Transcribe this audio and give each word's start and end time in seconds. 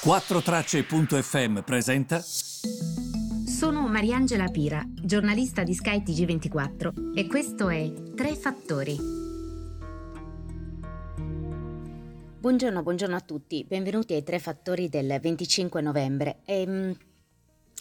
4Tracce.fm 0.00 1.62
presenta. 1.62 2.20
Sono 2.20 3.88
Mariangela 3.88 4.46
Pira, 4.46 4.80
giornalista 4.94 5.64
di 5.64 5.74
Sky 5.74 6.04
TG24 6.04 7.16
e 7.16 7.26
questo 7.26 7.68
è 7.68 7.92
Tre 8.14 8.36
Fattori. 8.36 8.96
Buongiorno, 12.38 12.82
buongiorno 12.84 13.16
a 13.16 13.20
tutti, 13.20 13.64
benvenuti 13.66 14.14
ai 14.14 14.22
Tre 14.22 14.38
Fattori 14.38 14.88
del 14.88 15.18
25 15.20 15.80
novembre. 15.80 16.42
E, 16.44 16.64
um, 16.64 16.96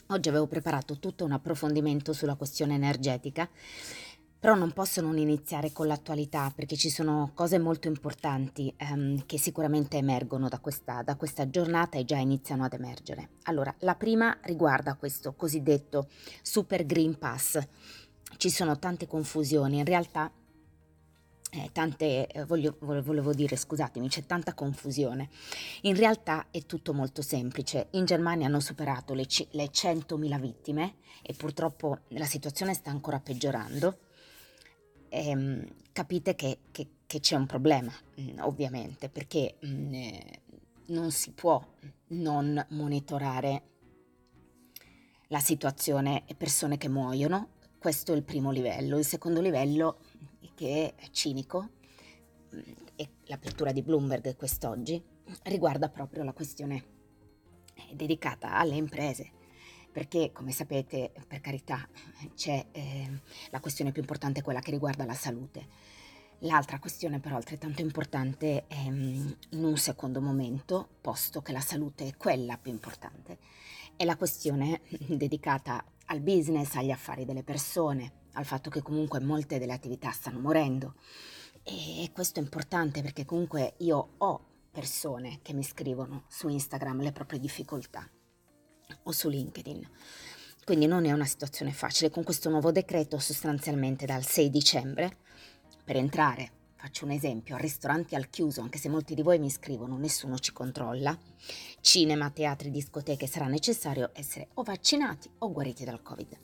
oggi 0.08 0.30
avevo 0.30 0.48
preparato 0.48 0.98
tutto 0.98 1.24
un 1.24 1.34
approfondimento 1.34 2.14
sulla 2.14 2.34
questione 2.34 2.74
energetica 2.74 3.48
però 4.40 4.56
non 4.56 4.72
posso 4.72 5.02
non 5.02 5.18
iniziare 5.18 5.72
con 5.72 5.88
l'attualità 5.88 6.52
perché 6.54 6.76
ci 6.76 6.90
sono 6.90 7.32
cose 7.34 7.58
molto 7.58 7.88
importanti 7.88 8.74
ehm, 8.78 9.26
che 9.26 9.40
sicuramente 9.40 9.98
emergono 9.98 10.48
da 10.48 10.60
questa, 10.60 11.02
da 11.02 11.16
questa 11.16 11.50
giornata 11.50 11.98
e 11.98 12.06
già 12.06 12.18
iniziano 12.18 12.64
ad 12.64 12.74
emergere. 12.74 13.30
Allora, 13.44 13.74
la 13.80 13.96
prima 13.96 14.38
riguarda 14.44 14.96
questo 14.96 15.34
cosiddetto 15.34 16.08
Super 16.42 16.86
Green 16.86 17.18
Pass. 17.18 17.60
Ci 18.38 18.50
sono 18.50 18.78
tante 18.78 19.08
confusioni, 19.08 19.80
in 19.80 19.86
realtà 19.86 20.32
eh, 21.50 21.70
tante, 21.72 22.28
eh, 22.28 22.46
voglio, 22.46 22.76
volevo 22.80 23.34
dire, 23.34 23.56
scusatemi, 23.56 24.10
c'è 24.10 24.26
tanta 24.26 24.54
confusione. 24.54 25.30
In 25.82 25.96
realtà 25.96 26.48
è 26.52 26.66
tutto 26.66 26.94
molto 26.94 27.22
semplice. 27.22 27.88
In 27.92 28.06
Germania 28.06 28.48
hanno 28.48 28.60
superato 28.60 29.14
le, 29.14 29.26
le 29.52 29.70
100.000 29.72 30.40
vittime 30.40 30.96
e 31.24 31.34
purtroppo 31.34 32.00
la 32.10 32.26
situazione 32.26 32.74
sta 32.74 32.92
ancora 32.92 33.20
peggiorando 33.20 33.98
ehm, 35.10 35.66
capite 35.92 36.36
che, 36.36 36.60
che, 36.72 36.88
che, 37.06 37.20
c'è 37.20 37.36
un 37.36 37.46
problema, 37.46 37.92
mm, 38.20 38.40
ovviamente, 38.40 39.10
perché 39.10 39.58
mh, 39.60 39.68
mm, 39.68 39.94
eh, 39.94 40.42
non 40.88 41.12
si 41.12 41.32
può 41.32 41.64
non 42.10 42.66
monitorare 42.70 43.64
la 45.28 45.40
situazione 45.40 46.24
e 46.26 46.36
persone 46.36 46.78
che 46.78 46.90
muoiono. 46.90 47.50
Questo 47.78 48.14
è 48.14 48.16
il 48.16 48.24
primo 48.24 48.52
livello. 48.52 48.98
Il 48.98 49.06
secondo 49.06 49.42
livello, 49.42 50.00
che 50.56 50.94
è 50.96 51.08
cinico, 51.12 51.70
mm, 52.56 52.60
e 52.96 53.10
l'apertura 53.26 53.72
di 53.72 53.82
Bloomberg 53.82 54.36
quest'oggi, 54.36 55.02
riguarda 55.44 55.90
proprio 55.90 56.24
la 56.24 56.34
questione 56.34 56.96
dedicata 57.94 58.54
alle 58.54 58.76
imprese 58.76 59.32
perché 59.98 60.32
come 60.32 60.52
sapete, 60.52 61.12
per 61.28 61.42
carità, 61.42 61.90
c'è 62.36 62.68
eh, 62.72 63.20
la 63.50 63.60
questione 63.60 63.92
più 63.92 64.02
importante, 64.02 64.44
quella 64.44 64.60
che 64.60 64.70
riguarda 64.70 65.06
la 65.06 65.16
salute. 65.16 65.66
L'altra 66.42 66.78
questione 66.78 67.20
però 67.20 67.36
altrettanto 67.36 67.82
importante 67.82 68.68
è 68.68 68.78
in 68.78 69.36
un 69.54 69.76
secondo 69.76 70.22
momento, 70.22 70.88
posto 71.02 71.42
che 71.42 71.52
la 71.52 71.62
salute 71.62 72.10
è 72.10 72.16
quella 72.16 72.60
più 72.60 72.72
importante, 72.72 73.40
è 73.96 74.06
la 74.06 74.18
questione 74.18 74.82
dedicata 75.10 75.84
al 76.06 76.20
business, 76.20 76.76
agli 76.76 76.92
affari 76.92 77.26
delle 77.26 77.42
persone, 77.42 78.26
al 78.34 78.46
fatto 78.46 78.70
che 78.70 78.84
comunque 78.84 79.20
molte 79.20 79.58
delle 79.58 79.74
attività 79.74 80.12
stanno 80.12 80.40
morendo. 80.40 80.94
E 81.64 82.12
questo 82.14 82.40
è 82.40 82.44
importante 82.44 83.02
perché 83.02 83.26
comunque 83.26 83.74
io 83.78 84.10
ho 84.16 84.46
persone 84.70 85.40
che 85.42 85.54
mi 85.54 85.64
scrivono 85.64 86.26
su 86.28 86.50
Instagram 86.50 87.02
le 87.02 87.12
proprie 87.12 87.40
difficoltà 87.40 88.08
o 89.04 89.12
su 89.12 89.30
LinkedIn. 89.30 89.90
Quindi 90.64 90.86
non 90.86 91.06
è 91.06 91.12
una 91.14 91.26
situazione 91.26 91.72
facile. 91.72 92.10
Con 92.10 92.24
questo 92.24 92.50
nuovo 92.50 92.72
decreto, 92.72 93.20
sostanzialmente 93.20 94.06
dal 94.06 94.26
6 94.26 94.50
dicembre, 94.50 95.18
per 95.84 95.96
entrare, 95.96 96.52
faccio 96.76 97.06
un 97.06 97.12
esempio, 97.12 97.56
a 97.56 97.60
ristoranti 97.60 98.16
al 98.16 98.30
chiuso, 98.30 98.60
anche 98.60 98.78
se 98.78 98.90
molti 98.90 99.16
di 99.16 99.22
voi 99.22 99.40
mi 99.40 99.50
scrivono, 99.50 99.98
nessuno 99.98 100.38
ci 100.38 100.52
controlla, 100.52 101.18
cinema, 101.80 102.30
teatri, 102.30 102.70
discoteche, 102.70 103.28
sarà 103.28 103.48
necessario 103.48 104.10
essere 104.14 104.50
o 104.56 104.64
vaccinati 104.64 105.30
o 105.38 105.52
guariti 105.52 105.86
dal 105.86 106.02
Covid. 106.02 106.38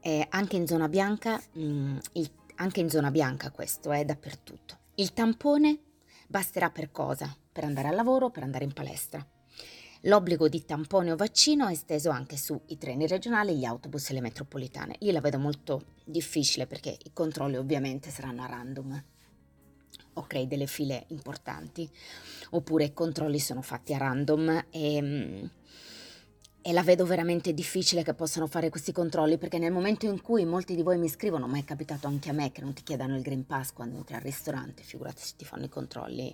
E 0.00 0.26
anche 0.28 0.56
in 0.56 0.66
zona 0.66 0.88
bianca, 0.88 1.40
mh, 1.52 1.62
mm, 1.62 1.98
il, 2.14 2.30
anche 2.56 2.80
in 2.80 2.90
zona 2.90 3.12
bianca 3.12 3.52
questo 3.52 3.92
è 3.92 4.04
dappertutto. 4.04 4.78
Il 4.96 5.12
tampone 5.12 5.78
basterà 6.26 6.70
per 6.70 6.90
cosa? 6.90 7.32
Per 7.52 7.62
andare 7.62 7.86
al 7.86 7.94
lavoro, 7.94 8.30
per 8.30 8.42
andare 8.42 8.64
in 8.64 8.72
palestra. 8.72 9.24
L'obbligo 10.02 10.48
di 10.48 10.64
tampone 10.64 11.10
o 11.10 11.16
vaccino 11.16 11.66
è 11.66 11.72
esteso 11.72 12.10
anche 12.10 12.36
sui 12.36 12.78
treni 12.78 13.08
regionali, 13.08 13.56
gli 13.56 13.64
autobus 13.64 14.10
e 14.10 14.12
le 14.12 14.20
metropolitane. 14.20 14.94
Io 15.00 15.10
la 15.10 15.20
vedo 15.20 15.40
molto 15.40 15.86
difficile 16.04 16.68
perché 16.68 16.96
i 17.02 17.12
controlli 17.12 17.56
ovviamente 17.56 18.10
saranno 18.10 18.42
a 18.42 18.46
random 18.46 19.04
o 20.14 20.26
crei 20.26 20.46
delle 20.46 20.66
file 20.66 21.06
importanti, 21.08 21.90
oppure 22.50 22.84
i 22.84 22.92
controlli 22.92 23.40
sono 23.40 23.60
fatti 23.60 23.92
a 23.92 23.98
random 23.98 24.66
e, 24.70 25.50
e, 26.62 26.72
la 26.72 26.82
vedo 26.84 27.04
veramente 27.04 27.52
difficile 27.52 28.04
che 28.04 28.14
possano 28.14 28.46
fare 28.46 28.68
questi 28.68 28.92
controlli 28.92 29.36
perché 29.36 29.58
nel 29.58 29.72
momento 29.72 30.06
in 30.06 30.20
cui 30.20 30.44
molti 30.44 30.76
di 30.76 30.82
voi 30.82 30.98
mi 30.98 31.08
scrivono, 31.08 31.48
ma 31.48 31.58
è 31.58 31.64
capitato 31.64 32.06
anche 32.06 32.30
a 32.30 32.32
me 32.32 32.52
che 32.52 32.60
non 32.60 32.72
ti 32.72 32.84
chiedano 32.84 33.16
il 33.16 33.22
Green 33.22 33.46
Pass 33.46 33.72
quando 33.72 33.96
entri 33.96 34.14
al 34.14 34.22
ristorante, 34.22 34.84
figurati 34.84 35.22
se 35.22 35.34
ti 35.36 35.44
fanno 35.44 35.64
i 35.64 35.68
controlli 35.68 36.32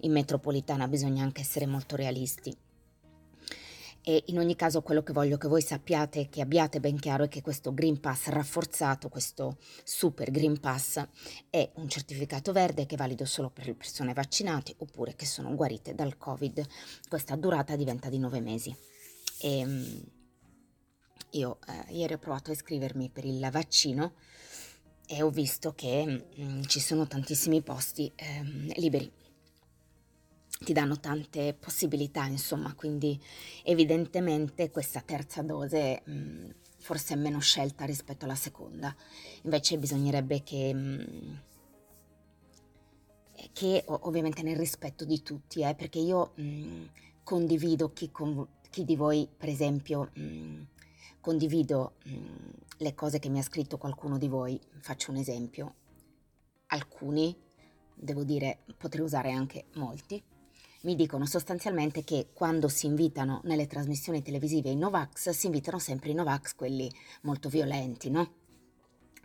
in 0.00 0.12
metropolitana, 0.12 0.86
bisogna 0.86 1.22
anche 1.22 1.40
essere 1.40 1.64
molto 1.64 1.96
realisti. 1.96 2.65
E 4.08 4.22
in 4.26 4.38
ogni 4.38 4.54
caso 4.54 4.82
quello 4.82 5.02
che 5.02 5.12
voglio 5.12 5.36
che 5.36 5.48
voi 5.48 5.60
sappiate 5.60 6.28
che 6.28 6.40
abbiate 6.40 6.78
ben 6.78 6.96
chiaro 6.96 7.24
è 7.24 7.28
che 7.28 7.42
questo 7.42 7.74
Green 7.74 7.98
Pass 7.98 8.28
rafforzato, 8.28 9.08
questo 9.08 9.56
Super 9.82 10.30
Green 10.30 10.60
Pass, 10.60 11.04
è 11.50 11.68
un 11.74 11.88
certificato 11.88 12.52
verde 12.52 12.86
che 12.86 12.94
è 12.94 12.98
valido 12.98 13.24
solo 13.24 13.50
per 13.50 13.66
le 13.66 13.74
persone 13.74 14.12
vaccinate 14.12 14.76
oppure 14.78 15.16
che 15.16 15.26
sono 15.26 15.56
guarite 15.56 15.96
dal 15.96 16.16
Covid. 16.18 16.64
Questa 17.08 17.34
durata 17.34 17.74
diventa 17.74 18.08
di 18.08 18.18
nove 18.20 18.38
mesi. 18.38 18.72
E, 19.40 19.58
ehm, 19.58 20.04
io 21.30 21.58
eh, 21.66 21.92
ieri 21.92 22.12
ho 22.12 22.18
provato 22.18 22.50
a 22.50 22.54
iscrivermi 22.54 23.10
per 23.10 23.24
il 23.24 23.48
vaccino 23.50 24.12
e 25.04 25.20
ho 25.20 25.30
visto 25.30 25.74
che 25.74 26.04
mh, 26.04 26.42
mm, 26.44 26.62
ci 26.62 26.78
sono 26.78 27.08
tantissimi 27.08 27.60
posti 27.60 28.12
eh, 28.14 28.40
liberi 28.76 29.10
ti 30.58 30.72
danno 30.72 30.98
tante 30.98 31.54
possibilità, 31.54 32.24
insomma, 32.26 32.74
quindi 32.74 33.20
evidentemente 33.62 34.70
questa 34.70 35.00
terza 35.00 35.42
dose 35.42 36.02
mh, 36.04 36.12
mm, 36.12 36.50
forse 36.78 37.14
è 37.14 37.16
meno 37.16 37.40
scelta 37.40 37.84
rispetto 37.84 38.24
alla 38.24 38.34
seconda. 38.34 38.94
Invece 39.42 39.78
bisognerebbe 39.78 40.42
che, 40.42 40.72
mh, 40.72 41.06
mm, 41.10 41.34
che 43.52 43.84
ovviamente 43.86 44.42
nel 44.42 44.56
rispetto 44.56 45.04
di 45.04 45.22
tutti, 45.22 45.62
eh, 45.62 45.74
perché 45.74 45.98
io 45.98 46.32
mh, 46.36 46.42
mm, 46.42 46.84
condivido 47.22 47.92
chi, 47.92 48.10
con, 48.10 48.46
chi, 48.70 48.84
di 48.84 48.96
voi, 48.96 49.28
per 49.36 49.48
esempio, 49.48 50.10
condivido 51.20 51.94
le 52.78 52.94
cose 52.94 53.18
che 53.18 53.28
mi 53.28 53.38
ha 53.40 53.42
scritto 53.42 53.78
qualcuno 53.78 54.16
di 54.16 54.28
voi, 54.28 54.60
faccio 54.78 55.10
un 55.10 55.16
esempio, 55.16 55.74
alcuni, 56.68 57.34
devo 57.94 58.22
dire, 58.22 58.58
potrei 58.76 59.04
usare 59.04 59.32
anche 59.32 59.64
molti, 59.74 60.22
mi 60.82 60.94
dicono 60.94 61.26
sostanzialmente 61.26 62.04
che 62.04 62.28
quando 62.32 62.68
si 62.68 62.86
invitano 62.86 63.40
nelle 63.44 63.66
trasmissioni 63.66 64.22
televisive 64.22 64.70
i 64.70 64.76
Novax, 64.76 65.30
si 65.30 65.46
invitano 65.46 65.78
sempre 65.78 66.10
i 66.10 66.14
Novax, 66.14 66.54
quelli 66.54 66.90
molto 67.22 67.48
violenti, 67.48 68.10
no? 68.10 68.34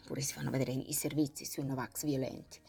Oppure 0.04 0.22
si 0.22 0.34
fanno 0.34 0.50
vedere 0.50 0.72
i 0.72 0.94
servizi 0.94 1.46
sui 1.46 1.66
Novax 1.66 2.06
violenti. 2.06 2.60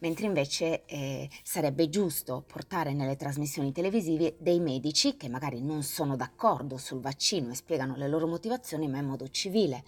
Mentre 0.00 0.26
invece 0.26 0.84
eh, 0.84 1.30
sarebbe 1.42 1.88
giusto 1.88 2.44
portare 2.46 2.92
nelle 2.92 3.16
trasmissioni 3.16 3.72
televisive 3.72 4.36
dei 4.38 4.60
medici 4.60 5.16
che 5.16 5.28
magari 5.28 5.62
non 5.62 5.82
sono 5.82 6.16
d'accordo 6.16 6.76
sul 6.76 7.00
vaccino 7.00 7.50
e 7.50 7.54
spiegano 7.54 7.96
le 7.96 8.08
loro 8.08 8.26
motivazioni, 8.26 8.88
ma 8.88 8.98
in 8.98 9.06
modo 9.06 9.28
civile. 9.28 9.84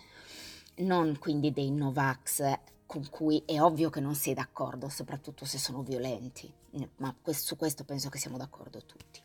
Non 0.77 1.19
quindi 1.19 1.53
dei 1.53 1.71
Novax 1.71 2.59
con 2.87 3.09
cui 3.11 3.43
è 3.45 3.61
ovvio 3.61 3.91
che 3.91 4.01
non 4.01 4.15
sei 4.15 4.33
d'accordo, 4.33 4.89
soprattutto 4.89 5.45
se 5.45 5.59
sono 5.59 5.83
violenti, 5.83 6.51
ma 6.97 7.15
su 7.33 7.57
questo 7.57 7.85
penso 7.85 8.09
che 8.09 8.19
siamo 8.19 8.37
d'accordo 8.37 8.85
tutti. 8.85 9.21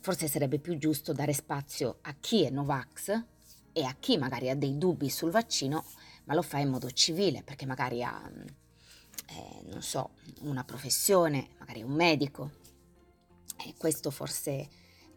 Forse 0.00 0.28
sarebbe 0.28 0.58
più 0.58 0.78
giusto 0.78 1.12
dare 1.12 1.32
spazio 1.32 1.98
a 2.02 2.14
chi 2.18 2.44
è 2.44 2.50
Novax 2.50 3.24
e 3.72 3.84
a 3.84 3.94
chi 3.98 4.16
magari 4.16 4.48
ha 4.48 4.56
dei 4.56 4.78
dubbi 4.78 5.10
sul 5.10 5.30
vaccino, 5.30 5.84
ma 6.24 6.34
lo 6.34 6.42
fa 6.42 6.58
in 6.58 6.70
modo 6.70 6.90
civile, 6.90 7.42
perché 7.42 7.66
magari 7.66 8.02
ha, 8.02 8.30
eh, 8.30 9.62
non 9.64 9.82
so, 9.82 10.12
una 10.40 10.64
professione, 10.64 11.50
magari 11.58 11.82
un 11.82 11.92
medico. 11.92 12.50
E 13.56 13.74
questo 13.76 14.10
forse 14.10 14.68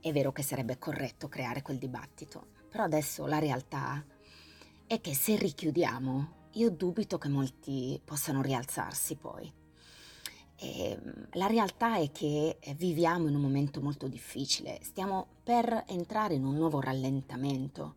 è 0.01 0.11
vero 0.11 0.33
che 0.33 0.43
sarebbe 0.43 0.77
corretto 0.77 1.29
creare 1.29 1.61
quel 1.61 1.77
dibattito, 1.77 2.47
però 2.69 2.83
adesso 2.83 3.25
la 3.25 3.39
realtà 3.39 4.03
è 4.85 4.99
che 4.99 5.15
se 5.15 5.37
richiudiamo 5.37 6.41
io 6.55 6.69
dubito 6.69 7.17
che 7.17 7.29
molti 7.29 7.99
possano 8.03 8.41
rialzarsi 8.41 9.15
poi. 9.15 9.51
E 10.63 10.91
ehm, 10.91 11.27
la 11.33 11.47
realtà 11.47 11.97
è 11.97 12.09
che 12.11 12.57
viviamo 12.77 13.27
in 13.27 13.35
un 13.35 13.41
momento 13.41 13.81
molto 13.81 14.07
difficile, 14.07 14.79
stiamo 14.81 15.27
per 15.43 15.83
entrare 15.87 16.35
in 16.35 16.45
un 16.45 16.55
nuovo 16.55 16.79
rallentamento, 16.79 17.95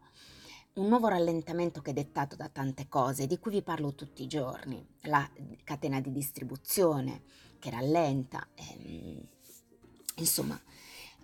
un 0.75 0.89
nuovo 0.89 1.07
rallentamento 1.07 1.81
che 1.81 1.91
è 1.91 1.95
dettato 1.95 2.35
da 2.35 2.49
tante 2.49 2.89
cose 2.89 3.29
di 3.29 3.39
cui 3.39 3.53
vi 3.53 3.63
parlo 3.63 3.95
tutti 3.95 4.25
i 4.25 4.27
giorni, 4.27 4.85
la 5.03 5.29
catena 5.63 6.01
di 6.01 6.11
distribuzione 6.11 7.23
che 7.61 7.71
rallenta, 7.71 8.47
ehm, 8.55 9.21
insomma 10.17 10.61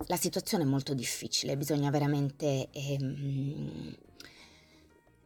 la 0.07 0.15
situazione 0.15 0.63
è 0.63 0.67
molto 0.67 0.93
difficile, 0.93 1.57
bisogna 1.57 1.89
veramente, 1.89 2.69
ehm, 2.71 3.95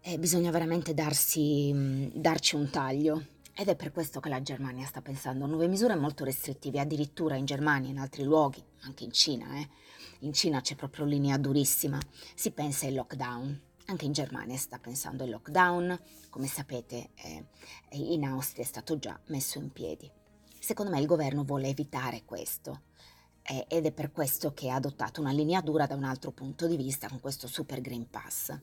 eh, 0.01 0.17
bisogna 0.19 0.51
veramente 0.51 0.93
darsi, 0.93 2.11
darci 2.13 2.55
un 2.55 2.69
taglio. 2.69 3.35
Ed 3.59 3.69
è 3.69 3.75
per 3.75 3.91
questo 3.91 4.19
che 4.19 4.29
la 4.29 4.43
Germania 4.43 4.85
sta 4.85 5.01
pensando 5.01 5.43
a 5.43 5.47
nuove 5.47 5.67
misure 5.67 5.95
molto 5.95 6.23
restrittive, 6.23 6.79
addirittura 6.79 7.37
in 7.37 7.45
Germania, 7.45 7.89
in 7.89 7.97
altri 7.97 8.21
luoghi, 8.23 8.63
anche 8.81 9.03
in 9.03 9.11
Cina. 9.11 9.57
Eh. 9.57 9.67
In 10.19 10.31
Cina 10.31 10.61
c'è 10.61 10.75
proprio 10.75 11.05
linea 11.05 11.39
durissima, 11.39 11.97
si 12.35 12.51
pensa 12.51 12.85
ai 12.85 12.93
lockdown. 12.93 13.61
Anche 13.87 14.05
in 14.05 14.11
Germania 14.11 14.55
sta 14.57 14.77
pensando 14.77 15.23
ai 15.23 15.31
lockdown, 15.31 15.99
come 16.29 16.45
sapete 16.45 17.09
eh, 17.15 17.47
in 17.93 18.25
Austria 18.25 18.63
è 18.63 18.67
stato 18.67 18.99
già 18.99 19.19
messo 19.29 19.57
in 19.57 19.71
piedi. 19.71 20.07
Secondo 20.59 20.91
me 20.91 20.99
il 20.99 21.07
governo 21.07 21.43
vuole 21.43 21.67
evitare 21.67 22.25
questo 22.25 22.81
eh, 23.41 23.65
ed 23.67 23.87
è 23.87 23.91
per 23.91 24.11
questo 24.11 24.53
che 24.53 24.69
ha 24.69 24.75
adottato 24.75 25.19
una 25.19 25.31
linea 25.31 25.61
dura 25.61 25.87
da 25.87 25.95
un 25.95 26.03
altro 26.03 26.29
punto 26.29 26.67
di 26.67 26.77
vista 26.77 27.07
con 27.07 27.19
questo 27.19 27.47
Super 27.47 27.81
Green 27.81 28.07
Pass. 28.07 28.55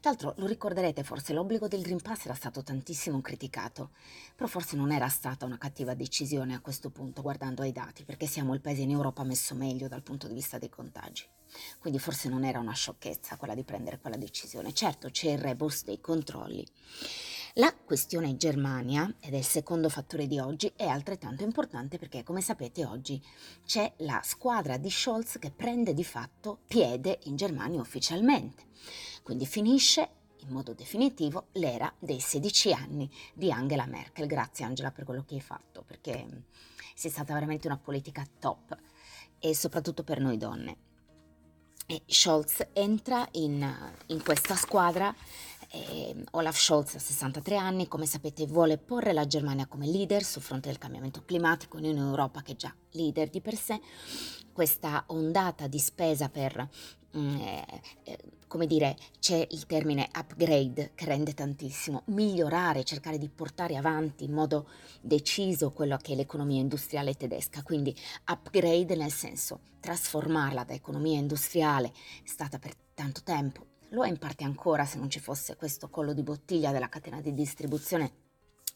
Tra 0.00 0.10
l'altro 0.10 0.34
lo 0.36 0.46
ricorderete 0.46 1.02
forse, 1.02 1.32
l'obbligo 1.32 1.66
del 1.66 1.82
Green 1.82 2.00
Pass 2.00 2.26
era 2.26 2.34
stato 2.34 2.62
tantissimo 2.62 3.20
criticato, 3.20 3.90
però 4.36 4.48
forse 4.48 4.76
non 4.76 4.92
era 4.92 5.08
stata 5.08 5.44
una 5.44 5.58
cattiva 5.58 5.94
decisione 5.94 6.54
a 6.54 6.60
questo 6.60 6.90
punto 6.90 7.20
guardando 7.20 7.62
ai 7.62 7.72
dati, 7.72 8.04
perché 8.04 8.26
siamo 8.26 8.54
il 8.54 8.60
paese 8.60 8.82
in 8.82 8.90
Europa 8.90 9.24
messo 9.24 9.56
meglio 9.56 9.88
dal 9.88 10.02
punto 10.02 10.28
di 10.28 10.34
vista 10.34 10.56
dei 10.56 10.68
contagi. 10.68 11.26
Quindi 11.78 11.98
forse 11.98 12.28
non 12.28 12.44
era 12.44 12.58
una 12.58 12.72
sciocchezza 12.72 13.36
quella 13.36 13.54
di 13.54 13.64
prendere 13.64 13.98
quella 13.98 14.16
decisione. 14.16 14.72
Certo 14.72 15.10
c'è 15.10 15.30
il 15.30 15.38
rebus 15.38 15.84
dei 15.84 16.00
controlli. 16.00 16.66
La 17.54 17.74
questione 17.74 18.36
Germania, 18.36 19.12
ed 19.18 19.34
è 19.34 19.38
il 19.38 19.44
secondo 19.44 19.88
fattore 19.88 20.28
di 20.28 20.38
oggi, 20.38 20.72
è 20.76 20.86
altrettanto 20.86 21.42
importante 21.42 21.98
perché, 21.98 22.22
come 22.22 22.40
sapete, 22.40 22.84
oggi 22.84 23.20
c'è 23.64 23.92
la 23.98 24.20
squadra 24.22 24.76
di 24.76 24.90
Scholz 24.90 25.38
che 25.40 25.50
prende 25.50 25.92
di 25.92 26.04
fatto 26.04 26.60
piede 26.68 27.18
in 27.24 27.34
Germania 27.34 27.80
ufficialmente. 27.80 28.66
Quindi 29.24 29.44
finisce 29.44 30.10
in 30.40 30.50
modo 30.50 30.72
definitivo 30.72 31.48
l'era 31.52 31.92
dei 31.98 32.20
16 32.20 32.72
anni 32.72 33.10
di 33.34 33.50
Angela 33.50 33.86
Merkel. 33.86 34.26
Grazie 34.26 34.64
Angela 34.64 34.92
per 34.92 35.04
quello 35.04 35.24
che 35.24 35.34
hai 35.34 35.40
fatto, 35.40 35.82
perché 35.82 36.44
sei 36.94 37.10
stata 37.10 37.34
veramente 37.34 37.66
una 37.66 37.78
politica 37.78 38.24
top 38.38 38.76
e 39.38 39.54
soprattutto 39.54 40.04
per 40.04 40.20
noi 40.20 40.36
donne. 40.36 40.87
E 41.90 42.02
Scholz 42.06 42.66
entra 42.74 43.26
in, 43.32 43.66
in 44.08 44.22
questa 44.22 44.54
squadra 44.56 45.14
eh, 45.70 46.14
Olaf 46.32 46.58
Scholz 46.58 46.94
ha 46.94 46.98
63 46.98 47.56
anni, 47.56 47.88
come 47.88 48.06
sapete 48.06 48.46
vuole 48.46 48.78
porre 48.78 49.12
la 49.12 49.26
Germania 49.26 49.66
come 49.66 49.86
leader 49.86 50.22
sul 50.22 50.42
fronte 50.42 50.68
del 50.68 50.78
cambiamento 50.78 51.22
climatico 51.24 51.78
in 51.78 51.86
un'Europa 51.86 52.42
che 52.42 52.52
è 52.52 52.56
già 52.56 52.74
leader 52.92 53.28
di 53.28 53.40
per 53.40 53.56
sé. 53.56 53.80
Questa 54.52 55.04
ondata 55.08 55.66
di 55.66 55.78
spesa 55.78 56.28
per 56.28 56.68
eh, 57.18 57.64
eh, 58.04 58.18
come 58.46 58.66
dire, 58.66 58.96
c'è 59.18 59.46
il 59.50 59.66
termine 59.66 60.08
upgrade 60.16 60.92
che 60.94 61.04
rende 61.04 61.34
tantissimo, 61.34 62.02
migliorare, 62.06 62.84
cercare 62.84 63.18
di 63.18 63.28
portare 63.28 63.76
avanti 63.76 64.24
in 64.24 64.32
modo 64.32 64.68
deciso 65.00 65.70
quello 65.70 65.96
che 65.96 66.12
è 66.14 66.16
l'economia 66.16 66.60
industriale 66.60 67.14
tedesca, 67.14 67.62
quindi 67.62 67.94
upgrade 68.26 68.96
nel 68.96 69.12
senso 69.12 69.60
trasformarla 69.80 70.64
da 70.64 70.72
economia 70.72 71.18
industriale, 71.18 71.88
è 71.88 72.28
stata 72.28 72.58
per 72.58 72.74
tanto 72.94 73.22
tempo, 73.22 73.66
lo 73.90 74.04
è 74.04 74.08
in 74.08 74.18
parte 74.18 74.44
ancora 74.44 74.84
se 74.84 74.98
non 74.98 75.08
ci 75.08 75.20
fosse 75.20 75.56
questo 75.56 75.88
collo 75.88 76.12
di 76.12 76.22
bottiglia 76.22 76.72
della 76.72 76.88
catena 76.88 77.20
di 77.20 77.32
distribuzione 77.32 78.26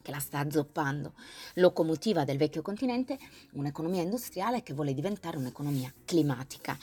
che 0.02 0.10
la 0.10 0.18
sta 0.18 0.40
azzoppando, 0.40 1.14
locomotiva 1.54 2.24
del 2.24 2.36
vecchio 2.36 2.60
continente, 2.60 3.18
un'economia 3.52 4.02
industriale 4.02 4.62
che 4.62 4.74
vuole 4.74 4.92
diventare 4.92 5.36
un'economia 5.36 5.92
climatica, 6.04 6.76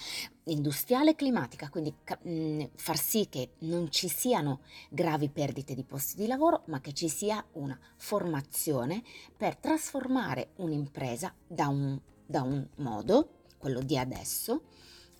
industriale 0.45 1.12
e 1.12 1.16
climatica, 1.16 1.69
quindi 1.69 1.94
mh, 2.21 2.31
mm, 2.31 2.62
far 2.75 2.98
sì 2.98 3.27
che 3.30 3.51
non 3.60 3.92
ci 3.92 4.07
siano 4.07 4.62
gravi 4.89 5.30
perdite 5.30 5.75
di 5.75 5.83
posti 5.83 6.16
di 6.16 6.27
lavoro, 6.27 6.63
ma 6.66 6.81
che 6.81 6.94
ci 6.94 7.10
sia 7.10 7.44
una 7.54 7.77
formazione 7.98 9.04
per 9.36 9.57
trasformare 9.57 10.51
un'impresa 10.56 11.33
da 11.45 11.68
un, 11.68 12.00
da 12.25 12.42
un 12.42 12.65
modo, 12.77 13.30
quello 13.57 13.81
di 13.81 13.98
adesso, 13.98 14.63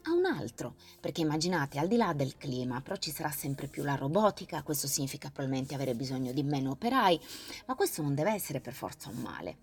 a 0.04 0.12
un 0.12 0.26
altro, 0.26 0.76
perché 1.00 1.22
immaginate, 1.22 1.80
al 1.80 1.88
di 1.88 1.98
là 1.98 2.14
del 2.14 2.38
clima, 2.38 2.82
però 2.82 2.96
ci 2.96 3.12
sarà 3.12 3.32
sempre 3.32 3.68
più 3.68 3.84
la 3.84 3.96
robotica, 3.96 4.64
questo 4.64 4.88
significa 4.88 5.30
probabilmente 5.30 5.76
avere 5.76 5.96
bisogno 5.96 6.32
di 6.32 6.44
meno 6.44 6.72
operai, 6.72 7.20
ma 7.66 7.76
questo 7.76 8.02
non 8.02 8.16
deve 8.16 8.34
essere 8.34 8.62
per 8.62 8.74
forza 8.74 9.10
un 9.10 9.18
male, 9.18 9.58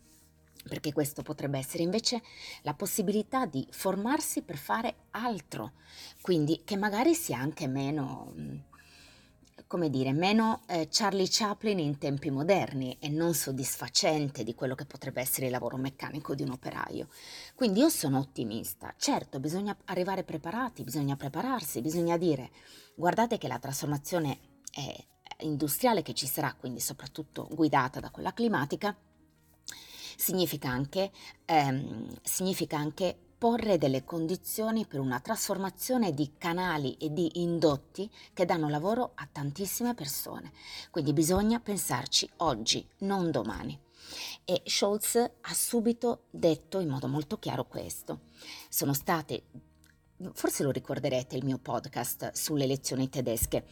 perché 0.69 0.93
questo 0.93 1.23
potrebbe 1.23 1.59
essere 1.59 1.83
invece 1.83 2.23
la 2.62 2.75
possibilità 2.75 3.47
di 3.47 3.67
formarsi 3.71 4.43
per 4.43 4.56
fare 4.56 5.06
altro, 5.12 5.73
quindi 6.21 6.62
che 6.65 6.77
magari 6.77 7.15
sia 7.15 7.39
anche 7.39 7.67
meno 7.67 8.32
come 9.67 9.91
dire, 9.91 10.13
meno 10.13 10.63
eh, 10.67 10.89
Charlie 10.91 11.27
Chaplin 11.29 11.79
in 11.79 11.99
tempi 11.99 12.31
moderni 12.31 12.97
e 13.01 13.09
non 13.09 13.35
soddisfacente 13.35 14.45
di 14.45 14.55
quello 14.55 14.75
che 14.75 14.87
potrebbe 14.87 15.21
essere 15.21 15.47
il 15.47 15.53
lavoro 15.53 15.77
meccanico 15.77 16.35
di 16.35 16.43
un 16.43 16.51
operaio. 16.51 17.09
Quindi 17.55 17.81
io 17.81 17.89
sono 17.89 18.19
ottimista. 18.19 18.95
Certo, 18.97 19.41
bisogna 19.41 19.77
arrivare 19.87 20.25
preparati, 20.25 20.85
bisogna 20.85 21.17
prepararsi, 21.17 21.81
bisogna 21.81 22.17
dire 22.17 22.51
guardate 22.95 23.39
che 23.39 23.49
la 23.49 23.59
trasformazione 23.59 24.39
industriale 25.41 26.03
che 26.03 26.15
ci 26.15 26.27
sarà, 26.27 26.55
quindi 26.55 26.81
soprattutto 26.81 27.49
guidata 27.51 28.01
da 28.01 28.11
quella 28.11 28.33
climatica, 28.33 28.97
significa 30.17 30.69
anche, 30.69 31.11
ehm, 31.45 32.19
significa 32.23 32.79
anche 32.79 33.19
porre 33.38 33.77
delle 33.77 34.05
condizioni 34.05 34.87
per 34.87 35.00
una 35.00 35.21
trasformazione 35.21 36.12
di 36.12 36.33
canali 36.38 36.97
e 36.97 37.12
di 37.12 37.41
indotti 37.43 38.11
che 38.33 38.47
danno 38.47 38.69
lavoro 38.69 39.12
a 39.15 39.29
tantissime 39.31 39.94
persone. 39.94 40.53
Quindi 40.91 41.12
bisogna 41.12 41.61
pensarci 41.61 42.29
oggi, 42.38 42.87
non 42.99 43.31
domani. 43.31 43.79
E 44.44 44.62
Scholz 44.65 45.17
ha 45.17 45.55
subito 45.55 46.25
detto 46.31 46.81
in 46.81 46.88
modo 46.88 47.09
molto 47.09 47.38
chiaro 47.38 47.67
questo. 47.67 48.21
Sono 48.69 48.94
state, 48.94 49.44
forse 50.32 50.62
lo 50.62 50.71
ricorderete, 50.71 51.37
il 51.37 51.44
mio 51.44 51.59
podcast 51.59 52.32
sulle 52.32 52.65
elezioni 52.65 53.09
tedesche. 53.09 53.67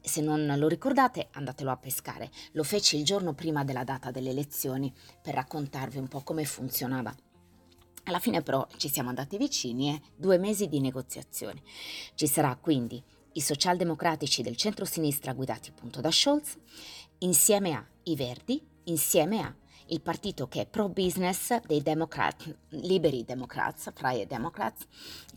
Se 0.00 0.20
non 0.20 0.52
lo 0.56 0.68
ricordate, 0.68 1.28
andatelo 1.32 1.70
a 1.70 1.76
pescare. 1.76 2.30
Lo 2.52 2.62
feci 2.62 2.96
il 2.96 3.04
giorno 3.04 3.34
prima 3.34 3.62
della 3.62 3.84
data 3.84 4.10
delle 4.10 4.30
elezioni 4.30 4.92
per 5.20 5.34
raccontarvi 5.34 5.98
un 5.98 6.08
po' 6.08 6.22
come 6.22 6.44
funzionava 6.44 7.14
alla 8.06 8.18
fine 8.18 8.42
però 8.42 8.66
ci 8.76 8.88
siamo 8.88 9.08
andati 9.08 9.36
vicini 9.36 9.90
e 9.90 9.94
eh? 9.94 10.02
due 10.16 10.38
mesi 10.38 10.68
di 10.68 10.80
negoziazioni. 10.80 11.60
Ci 12.14 12.26
sarà 12.26 12.56
quindi 12.56 13.02
i 13.32 13.40
socialdemocratici 13.40 14.42
del 14.42 14.56
centro-sinistra 14.56 15.32
guidati 15.32 15.70
appunto 15.70 16.00
da 16.00 16.10
Scholz, 16.10 16.56
insieme 17.18 17.72
a 17.72 17.84
i 18.04 18.16
Verdi, 18.16 18.64
insieme 18.84 19.40
a 19.40 19.54
il 19.88 20.00
partito 20.00 20.48
che 20.48 20.62
è 20.62 20.66
pro-business 20.66 21.60
dei 21.66 21.82
Democrat, 21.82 22.56
liberi 22.70 23.24
democrats, 23.24 23.92
freie 23.94 24.26
democrats, 24.26 24.84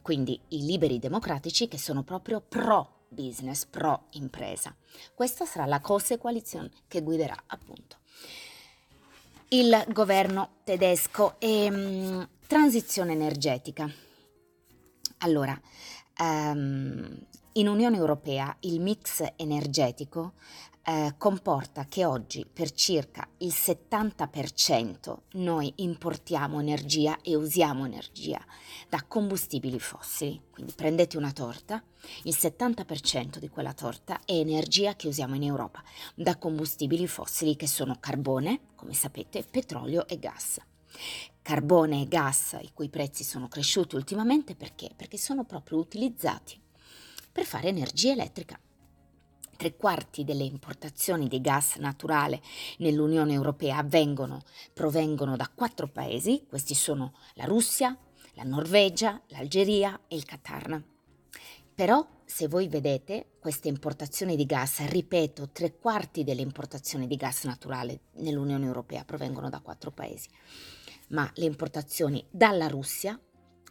quindi 0.02 0.40
i 0.50 0.66
liberi 0.66 0.98
democratici 0.98 1.68
che 1.68 1.78
sono 1.78 2.04
proprio 2.04 2.42
pro-business, 2.42 3.66
pro-impresa. 3.66 4.76
Questa 5.14 5.46
sarà 5.46 5.66
la 5.66 5.82
cose 5.82 6.18
coalizione 6.18 6.72
che 6.88 7.02
guiderà 7.02 7.36
appunto 7.48 7.98
il 9.50 9.84
governo 9.90 10.58
tedesco. 10.64 11.36
E, 11.40 11.70
um, 11.70 12.28
Transizione 12.50 13.12
energetica. 13.12 13.88
Allora, 15.20 15.56
um, 16.20 17.28
in 17.52 17.68
Unione 17.68 17.96
Europea 17.96 18.58
il 18.62 18.82
mix 18.82 19.24
energetico 19.36 20.34
eh, 20.82 21.14
comporta 21.20 21.86
che 21.86 22.06
oggi 22.06 22.48
per 22.52 22.72
circa 22.72 23.30
il 23.38 23.54
70% 23.56 25.16
noi 25.34 25.72
importiamo 25.76 26.60
energia 26.60 27.20
e 27.22 27.36
usiamo 27.36 27.86
energia 27.86 28.44
da 28.90 29.04
combustibili 29.08 29.80
fossili. 29.80 30.42
Quindi 30.52 30.74
prendete 30.74 31.18
una 31.18 31.32
torta, 31.32 31.84
il 32.24 32.36
70% 32.36 33.38
di 33.38 33.50
quella 33.50 33.74
torta 33.74 34.22
è 34.26 34.34
energia 34.34 34.96
che 34.96 35.08
usiamo 35.08 35.36
in 35.36 35.44
Europa 35.44 35.84
da 36.16 36.36
combustibili 36.36 37.06
fossili 37.06 37.56
che 37.56 37.68
sono 37.68 37.98
carbone, 38.00 38.62
come 38.74 38.96
sapete, 38.96 39.44
petrolio 39.44 40.08
e 40.08 40.18
gas 40.18 40.58
carbone 41.50 42.04
e 42.04 42.08
gas, 42.08 42.60
i 42.62 42.70
cui 42.76 42.90
prezzi 42.90 43.24
sono 43.24 43.48
cresciuti 43.48 43.96
ultimamente 43.96 44.54
perché? 44.54 44.92
Perché 44.96 45.18
sono 45.18 45.46
proprio 45.46 45.80
utilizzati 45.80 46.62
per 47.32 47.44
fare 47.44 47.70
energia 47.70 48.12
elettrica. 48.12 48.60
Tre 49.58 49.76
quarti 49.76 50.24
delle 50.24 50.44
importazioni 50.44 51.28
di 51.28 51.42
gas 51.42 51.78
naturale 51.78 52.40
nell'Unione 52.78 53.34
Europea 53.34 53.78
avvengono, 53.78 54.44
provengono 54.76 55.36
da 55.36 55.50
quattro 55.52 55.88
paesi, 55.88 56.46
questi 56.48 56.76
sono 56.76 57.14
la 57.34 57.46
Russia, 57.46 57.98
la 58.34 58.44
Norvegia, 58.44 59.20
l'Algeria 59.30 60.02
e 60.08 60.18
il 60.18 60.26
Qatar. 60.26 60.80
Però 61.74 62.08
se 62.26 62.48
voi 62.48 62.68
vedete 62.68 63.38
queste 63.40 63.70
importazioni 63.70 64.36
di 64.36 64.46
gas, 64.46 64.86
ripeto, 64.86 65.50
tre 65.50 65.76
quarti 65.80 66.24
delle 66.24 66.44
importazioni 66.44 67.08
di 67.08 67.16
gas 67.16 67.46
naturale 67.46 68.02
nell'Unione 68.18 68.68
Europea 68.68 69.04
provengono 69.04 69.50
da 69.50 69.62
quattro 69.62 69.90
paesi 69.90 70.28
ma 71.10 71.30
le 71.36 71.46
importazioni 71.46 72.26
dalla 72.30 72.68
Russia 72.68 73.20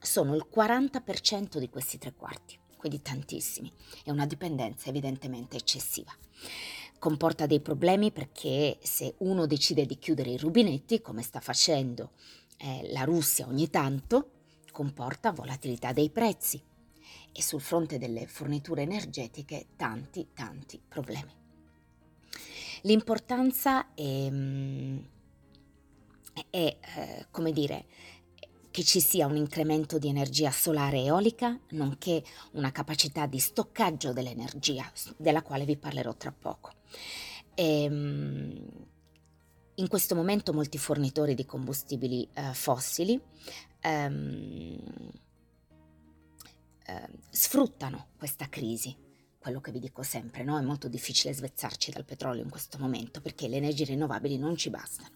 sono 0.01 0.35
il 0.35 0.47
40% 0.53 1.59
di 1.59 1.69
questi 1.69 1.99
tre 1.99 2.15
quarti, 2.15 2.59
quindi 2.77 3.03
tantissimi. 3.03 3.73
È 4.05 4.11
una 4.11 4.27
dipendenza 4.27 4.89
evidentemente 4.89 5.57
eccessiva. 5.57 6.13
Comporta 6.99 7.47
dei 7.47 7.61
problemi 7.61 8.11
perché 8.11 8.79
se 8.83 9.15
uno 9.19 9.47
decide 9.47 9.87
di 9.87 9.99
chiudere 9.99 10.31
i 10.31 10.39
rubinetti, 10.39 11.01
come 11.01 11.23
sta 11.23 11.41
facendo 11.41 12.13
eh, 12.59 12.89
la 12.93 13.05
Russia 13.05 13.47
ogni 13.47 13.71
tanto, 13.71 14.31
comporta 14.73 15.33
volatilità 15.33 15.93
dei 15.93 16.11
prezzi 16.11 16.63
e 17.33 17.43
sul 17.43 17.61
fronte 17.61 17.99
delle 17.99 18.27
forniture 18.27 18.83
energetiche 18.83 19.67
tanti 19.77 20.29
tanti 20.35 20.81
problemi. 20.87 21.35
L'importanza 22.83 23.95
è, 23.95 24.31
è 26.51 26.77
eh, 26.97 27.27
come 27.31 27.53
dire, 27.53 27.87
che 28.71 28.85
ci 28.85 29.01
sia 29.01 29.27
un 29.27 29.37
incremento 29.37 29.99
di 29.99 30.09
energia 30.09 30.51
solare 30.51 30.99
e 30.99 31.05
eolica, 31.07 31.59
nonché 31.71 32.23
una 32.53 32.71
capacità 32.71 33.27
di 33.27 33.39
stoccaggio 33.39 34.13
dell'energia, 34.13 34.91
della 35.17 35.43
quale 35.43 35.65
vi 35.65 35.77
parlerò 35.77 36.15
tra 36.15 36.33
poco. 36.33 36.73
E, 37.55 37.83
ehm, 37.83 38.67
in 39.75 39.89
questo 39.89 40.15
momento 40.15 40.53
molti 40.53 40.77
fornitori 40.77 41.35
di 41.35 41.47
combustibili 41.47 42.29
eh, 42.35 42.53
fossili 42.53 43.21
ehm, 43.81 44.79
eh, 46.87 47.09
sfruttano 47.31 48.09
questa 48.17 48.49
crisi. 48.49 48.97
Quello 49.39 49.61
che 49.61 49.71
vi 49.71 49.79
dico 49.79 50.03
sempre, 50.03 50.43
no? 50.43 50.59
è 50.59 50.63
molto 50.63 50.89
difficile 50.89 51.33
svezzarci 51.33 51.93
dal 51.93 52.05
petrolio 52.05 52.43
in 52.43 52.51
questo 52.51 52.77
momento 52.79 53.21
perché 53.21 53.47
le 53.47 53.57
energie 53.57 53.85
rinnovabili 53.85 54.37
non 54.37 54.57
ci 54.57 54.69
bastano. 54.69 55.11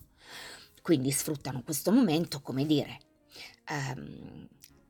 Quindi 0.82 1.10
sfruttano 1.12 1.62
questo 1.62 1.92
momento 1.92 2.40
come 2.40 2.66
dire 2.66 2.98
ehm, 3.68 4.48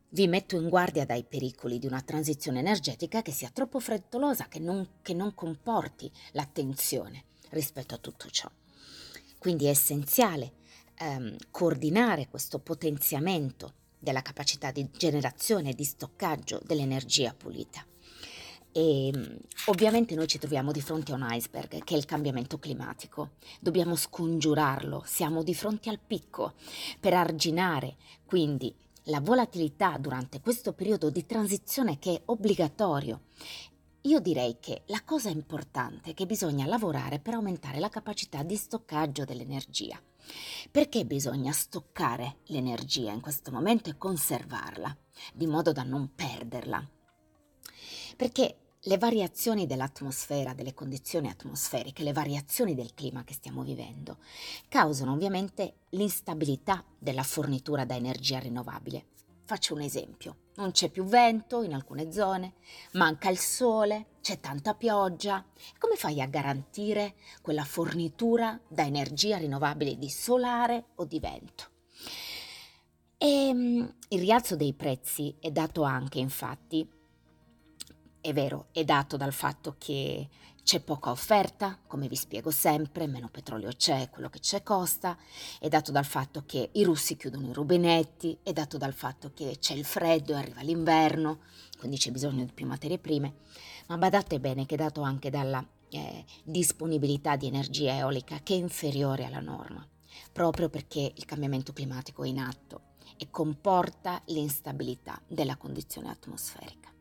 vi 0.09 0.27
metto 0.27 0.57
in 0.57 0.69
guardia 0.69 1.07
dai 1.07 1.25
pericoli 1.25 1.79
di 1.79 1.87
una 1.87 2.03
transizione 2.03 2.59
energetica 2.59 3.23
che 3.23 3.33
sia 3.33 3.51
troppo 3.51 3.81
frettolosa, 3.81 4.47
che 4.49 4.59
non, 4.59 4.99
che 5.03 5.15
non 5.15 5.35
comporti 5.35 6.11
l'attenzione 6.33 7.25
rispetto 7.51 7.95
a 7.95 7.99
tutto 7.99 8.29
ciò. 8.29 8.51
Quindi 9.39 9.67
è 9.67 9.71
essenziale 9.71 10.53
ehm, 10.99 11.37
coordinare 11.51 12.29
questo 12.29 12.59
potenziamento 12.59 13.75
della 13.99 14.23
capacità 14.23 14.71
di 14.71 14.89
generazione 14.91 15.71
e 15.71 15.75
di 15.75 15.85
stoccaggio 15.85 16.61
dell'energia 16.65 17.35
pulita. 17.35 17.87
E 18.73 19.09
ehm, 19.09 19.39
ovviamente 19.67 20.15
noi 20.15 20.27
ci 20.27 20.39
troviamo 20.39 20.73
di 20.73 20.81
fronte 20.81 21.13
a 21.13 21.17
un 21.17 21.27
iceberg 21.31 21.85
che 21.85 21.95
è 21.95 21.99
il 21.99 22.07
cambiamento 22.07 22.59
climatico. 22.59 23.33
Dobbiamo 23.61 23.95
scongiurarlo, 23.95 25.03
siamo 25.07 25.43
di 25.43 25.55
fronte 25.55 25.91
al 25.91 25.99
picco 25.99 26.55
per 26.99 27.15
arginare 27.15 27.97
quindi 28.25 28.75
la 29.07 29.21
volatilità 29.21 29.97
durante 29.99 30.41
questo 30.41 30.73
periodo 30.73 31.11
di 31.11 31.27
transizione 31.27 31.99
che 31.99 32.15
è 32.15 32.23
obbligatorio. 32.27 33.23
Io 34.03 34.21
direi 34.21 34.57
che 34.59 34.83
la 34.87 35.03
cosa 35.05 35.29
importante 35.29 36.11
è 36.11 36.15
che 36.15 36.27
bisogna 36.27 36.67
lavorare 36.67 37.19
per 37.19 37.35
aumentare 37.35 37.79
la 37.79 37.89
capacità 37.89 38.43
di 38.43 38.57
stoccaggio 38.57 39.25
dell'energia. 39.25 40.01
Perché 40.71 41.05
bisogna 41.05 41.53
stoccare 41.53 42.39
l'energia 42.47 43.13
in 43.13 43.21
questo 43.21 43.51
momento 43.53 43.91
e 43.91 43.99
conservarla, 43.99 44.97
di 45.35 45.47
modo 45.47 45.73
da 45.73 45.83
non 45.83 46.15
perderla? 46.15 46.85
Perché 48.17 48.62
le 48.87 48.99
variazioni 48.99 49.67
dell'atmosfera, 49.67 50.55
delle 50.55 50.75
condizioni 50.75 51.29
atmosferiche, 51.29 52.03
le 52.03 52.13
variazioni 52.13 52.75
del 52.75 52.95
clima 52.95 53.23
che 53.23 53.35
stiamo 53.35 53.63
vivendo, 53.63 54.19
causano 54.69 55.13
ovviamente 55.13 55.75
l'instabilità 55.91 56.85
della 56.99 57.23
fornitura 57.23 57.85
da 57.85 57.95
energia 57.95 58.41
rinnovabile. 58.41 59.07
Faccio 59.45 59.75
un 59.75 59.83
esempio. 59.83 60.37
Non 60.57 60.73
c'è 60.73 60.89
più 60.89 61.05
vento 61.05 61.63
in 61.63 61.75
alcune 61.75 62.11
zone, 62.11 62.55
manca 62.93 63.29
il 63.29 63.39
sole, 63.39 64.07
c'è 64.21 64.41
tanta 64.41 64.75
pioggia. 64.75 65.45
Come 65.79 65.95
fai 65.97 66.21
a 66.21 66.27
garantire 66.27 67.15
quella 67.41 67.65
fornitura 67.65 68.59
da 68.67 68.85
energia 68.85 69.37
rinnovabile 69.37 69.97
di 69.97 70.09
solare 70.09 70.87
o 70.97 71.05
di 71.05 71.21
vento? 71.21 71.71
E, 73.17 73.27
ehm, 73.27 73.95
il 74.09 74.21
rialzo 74.21 74.57
dei 74.57 74.75
prezzi 74.75 75.37
è 75.39 75.51
dato 75.51 75.83
anche, 75.83 76.19
infatti, 76.19 76.89
è 78.23 78.33
vero, 78.33 78.69
è 78.71 78.85
dato 78.85 79.17
dal 79.17 79.33
fatto 79.33 79.75
che 79.79 80.29
c'è 80.63 80.79
poca 80.79 81.11
offerta, 81.11 81.77
come 81.89 82.07
vi 82.07 82.15
spiego 82.15 82.53
sempre, 82.53 83.09
meno 83.09 83.29
petrolio 83.29 83.71
c'è, 83.77 84.11
quello 84.11 84.31
che 84.31 84.39
c'è 84.39 84.63
costa, 84.63 85.19
è 85.59 85.69
dato 85.69 85.91
dal 85.91 86.05
fatto 86.05 86.45
che 86.47 86.71
i 86.73 86.85
russi 86.85 87.17
chiudono 87.17 87.49
i 87.49 87.53
rubinetti, 87.53 88.39
è 88.45 88.53
dato 88.53 88.79
dal 88.79 88.93
fatto 88.93 89.33
che 89.35 89.57
c'è 89.59 89.75
il 89.75 89.85
freddo 89.85 90.33
e 90.33 90.37
arriva 90.37 90.63
l'inverno, 90.63 91.41
quindi 91.79 91.99
c'è 91.99 92.13
bisogno 92.13 92.45
di 92.45 92.53
più 92.53 92.65
materie 92.65 92.99
prime, 92.99 93.35
ma 93.89 93.99
badate 93.99 94.39
bene 94.39 94.67
che 94.67 94.77
è 94.77 94.79
dato 94.79 95.01
anche 95.03 95.29
dalla 95.29 95.67
eh, 95.89 96.25
disponibilità 96.45 97.35
di 97.35 97.49
energia 97.49 97.97
eolica 97.97 98.39
che 98.41 98.55
è 98.55 98.57
inferiore 98.59 99.25
alla 99.25 99.41
norma, 99.41 99.85
proprio 100.31 100.69
perché 100.69 101.13
il 101.13 101.25
cambiamento 101.25 101.73
climatico 101.73 102.23
è 102.23 102.29
in 102.29 102.39
atto 102.39 102.91
e 103.17 103.31
comporta 103.31 104.23
l'instabilità 104.27 105.21
della 105.27 105.57
condizione 105.57 106.09
atmosferica. 106.09 106.92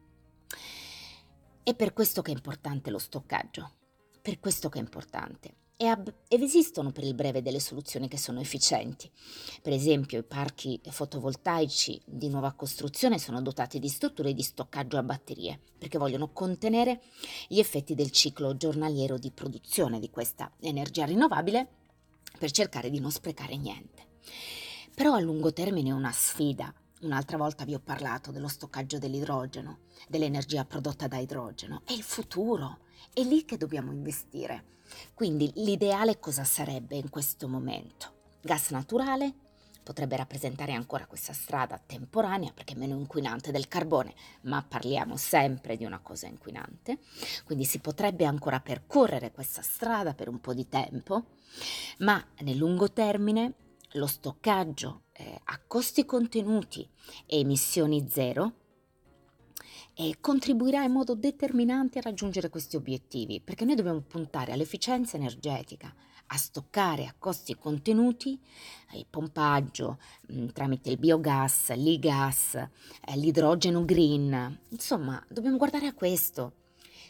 È 1.64 1.76
per 1.76 1.94
questo 1.94 2.24
che 2.24 2.32
è 2.32 2.34
importante 2.34 2.90
lo 2.90 2.98
stoccaggio, 2.98 3.74
per 4.20 4.40
questo 4.40 4.68
che 4.68 4.80
è 4.80 4.82
importante. 4.82 5.58
E 5.78 5.86
ab- 5.86 6.12
ed 6.28 6.42
esistono 6.42 6.92
per 6.92 7.04
il 7.04 7.14
breve 7.14 7.44
delle 7.44 7.60
soluzioni 7.60 8.08
che 8.08 8.18
sono 8.18 8.40
efficienti. 8.40 9.10
Per 9.62 9.72
esempio 9.72 10.18
i 10.18 10.24
parchi 10.24 10.82
fotovoltaici 10.84 12.02
di 12.04 12.30
nuova 12.30 12.54
costruzione 12.54 13.20
sono 13.20 13.44
dotati 13.44 13.78
di 13.78 13.90
strutture 13.90 14.34
di 14.34 14.42
stoccaggio 14.42 14.98
a 14.98 15.04
batterie, 15.04 15.60
perché 15.78 16.00
vogliono 16.00 16.32
contenere 16.34 17.02
gli 17.48 17.60
effetti 17.60 17.94
del 17.94 18.10
ciclo 18.10 18.58
giornaliero 18.58 19.20
di 19.20 19.30
produzione 19.30 20.00
di 20.00 20.10
questa 20.10 20.52
energia 20.62 21.06
rinnovabile 21.06 21.68
per 22.40 22.50
cercare 22.50 22.90
di 22.90 23.00
non 23.00 23.12
sprecare 23.12 23.56
niente. 23.56 24.08
Però 24.96 25.14
a 25.14 25.20
lungo 25.20 25.54
termine 25.54 25.90
è 25.90 25.94
una 25.94 26.12
sfida 26.12 26.74
Un'altra 27.02 27.36
volta 27.38 27.66
vi 27.66 27.74
ho 27.74 27.80
parlato 27.80 28.30
dello 28.30 28.48
stoccaggio 28.48 29.00
dell'idrogeno, 29.00 29.80
dell'energia 30.08 30.66
prodotta 30.66 31.08
da 31.08 31.18
idrogeno. 31.18 31.82
È 31.84 31.94
il 31.94 32.04
futuro, 32.04 32.82
è 33.12 33.24
lì 33.24 33.44
che 33.44 33.58
dobbiamo 33.58 33.92
investire. 33.92 34.78
Quindi 35.16 35.52
l'ideale 35.56 36.20
cosa 36.20 36.44
sarebbe 36.44 36.96
in 36.98 37.10
questo 37.10 37.48
momento? 37.48 38.20
Gas 38.42 38.70
naturale 38.70 39.34
potrebbe 39.82 40.16
rappresentare 40.16 40.74
ancora 40.74 41.08
questa 41.08 41.34
strada 41.34 41.82
temporanea 41.84 42.52
perché 42.54 42.76
è 42.76 42.78
meno 42.78 42.96
inquinante 42.96 43.52
del 43.52 43.68
carbone, 43.68 44.14
ma 44.42 44.64
parliamo 44.64 45.18
sempre 45.18 45.78
di 45.78 45.86
una 45.86 46.00
cosa 46.00 46.28
inquinante, 46.28 47.00
quindi 47.46 47.66
si 47.66 47.80
potrebbe 47.80 48.26
ancora 48.26 48.60
percorrere 48.60 49.32
questa 49.32 49.64
strada 49.64 50.14
per 50.14 50.30
un 50.30 50.40
po' 50.40 50.54
di 50.54 50.68
tempo, 50.68 51.26
ma 52.00 52.24
nel 52.42 52.58
lungo 52.58 52.92
termine 52.92 53.56
lo 53.94 54.08
stoccaggio 54.08 55.04
eh, 55.14 55.40
a 55.44 55.60
costi 55.68 56.06
contenuti 56.06 56.88
e 57.26 57.40
emissioni 57.40 58.08
zero 58.10 58.54
e 59.94 60.18
contribuirà 60.22 60.84
in 60.84 60.92
modo 60.92 61.16
determinante 61.16 62.00
a 62.00 62.02
raggiungere 62.02 62.50
questi 62.50 62.76
obiettivi, 62.76 63.42
perché 63.42 63.66
noi 63.66 63.76
dobbiamo 63.76 64.02
puntare 64.02 64.54
all'efficienza 64.54 65.18
energetica, 65.18 65.94
a 66.34 66.38
stoccare 66.38 67.06
a 67.06 67.16
costi 67.18 67.56
contenuti 67.58 68.40
il 68.94 69.06
pompaggio 69.10 70.00
mh, 70.28 70.42
mm, 70.42 70.48
tramite 70.48 70.90
il 70.90 70.98
biogas, 70.98 71.74
l'igas, 71.76 72.56
eh, 72.56 72.70
l'idrogeno 73.16 73.84
green. 73.84 74.60
Insomma, 74.70 75.24
dobbiamo 75.28 75.58
guardare 75.58 75.88
a 75.88 75.94
questo. 75.94 76.54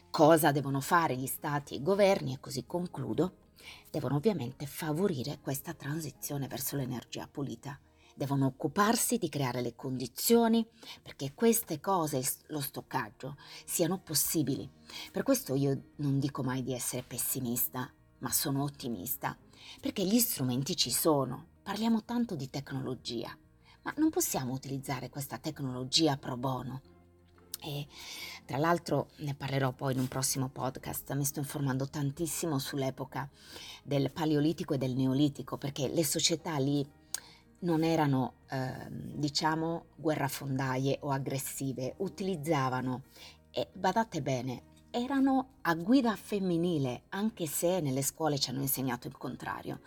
Cosa 0.10 0.52
devono 0.52 0.82
fare 0.82 1.16
gli 1.16 1.28
stati 1.28 1.76
e 1.76 1.78
i 1.78 1.84
governi? 1.84 2.34
E 2.34 2.40
così 2.40 2.66
concludo 2.66 3.51
devono 3.90 4.16
ovviamente 4.16 4.66
favorire 4.66 5.40
questa 5.42 5.74
transizione 5.74 6.48
verso 6.48 6.76
l'energia 6.76 7.28
pulita. 7.28 7.80
Devono 8.16 8.46
occuparsi 8.46 9.18
di 9.18 9.30
creare 9.30 9.62
le 9.62 9.76
condizioni 9.76 10.68
perché 11.02 11.34
queste 11.34 11.80
cose, 11.80 12.22
lo 12.48 12.60
stoccaggio, 12.60 13.38
siano 13.66 14.00
possibili. 14.00 14.70
Per 15.12 15.24
questo 15.24 15.56
io 15.56 15.92
non 15.98 16.20
dico 16.20 16.44
mai 16.44 16.62
di 16.62 16.74
essere 16.74 17.04
pessimista, 17.04 17.92
ma 18.20 18.32
sono 18.32 18.64
ottimista, 18.64 19.38
perché 19.80 20.06
gli 20.06 20.20
strumenti 20.20 20.76
ci 20.76 20.92
sono. 20.92 21.48
Parliamo 21.64 22.04
tanto 22.04 22.36
di 22.36 22.50
tecnologia, 22.50 23.36
ma 23.84 23.94
non 23.98 24.10
possiamo 24.10 24.54
utilizzare 24.54 25.10
questa 25.10 25.38
tecnologia 25.38 26.18
pro 26.18 26.38
bono 26.38 26.91
e 27.62 27.88
tra 28.46 28.58
l'altro 28.58 29.10
ne 29.18 29.36
parlerò 29.36 29.72
poi 29.72 29.94
in 29.94 30.00
un 30.00 30.08
prossimo 30.08 30.50
podcast, 30.50 31.14
mi 31.14 31.24
sto 31.24 31.40
informando 31.40 31.88
tantissimo 31.88 32.60
sull'epoca 32.60 33.30
del 33.84 34.12
Paleolitico 34.12 34.74
e 34.74 34.78
del 34.78 34.96
Neolitico, 34.96 35.58
perché 35.58 35.88
le 35.88 36.04
società 36.04 36.58
lì 36.58 36.86
non 37.60 37.84
erano, 37.84 38.34
eh, 38.50 38.88
diciamo, 38.90 39.86
guerrafondaie 39.96 40.98
o 41.02 41.12
aggressive, 41.12 41.96
utilizzavano, 41.98 43.04
e 43.52 43.70
badate 43.74 44.22
bene, 44.22 44.64
erano 44.92 45.58
a 45.62 45.76
guida 45.76 46.16
femminile, 46.16 47.04
anche 47.10 47.46
se 47.48 47.80
nelle 47.80 48.02
scuole 48.02 48.38
ci 48.38 48.50
hanno 48.50 48.62
insegnato 48.62 49.08
il 49.08 49.18
contrario. 49.18 49.82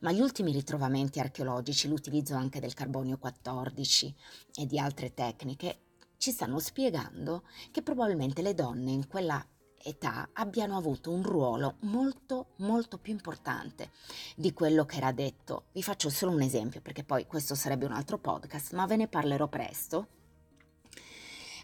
Ma 0.00 0.12
gli 0.12 0.20
ultimi 0.20 0.52
ritrovamenti 0.52 1.20
archeologici, 1.20 1.88
l'utilizzo 1.88 2.34
anche 2.34 2.60
del 2.60 2.74
carbonio 2.74 3.18
14 3.18 4.14
e 4.54 4.66
di 4.66 4.78
altre 4.78 5.14
tecniche, 5.14 5.78
ci 6.20 6.32
stanno 6.32 6.58
spiegando 6.58 7.44
che 7.70 7.80
probabilmente 7.80 8.42
le 8.42 8.52
donne 8.52 8.90
in 8.90 9.08
quella 9.08 9.42
età 9.82 10.28
abbiano 10.34 10.76
avuto 10.76 11.10
un 11.10 11.22
ruolo 11.22 11.76
molto 11.84 12.48
molto 12.56 12.98
più 12.98 13.12
importante 13.14 13.90
di 14.36 14.52
quello 14.52 14.84
che 14.84 14.98
era 14.98 15.12
detto. 15.12 15.68
Vi 15.72 15.82
faccio 15.82 16.10
solo 16.10 16.32
un 16.32 16.42
esempio 16.42 16.82
perché 16.82 17.04
poi 17.04 17.26
questo 17.26 17.54
sarebbe 17.54 17.86
un 17.86 17.92
altro 17.92 18.18
podcast, 18.18 18.74
ma 18.74 18.84
ve 18.84 18.96
ne 18.96 19.08
parlerò 19.08 19.48
presto 19.48 20.08